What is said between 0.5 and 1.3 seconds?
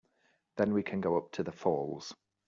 Then we can go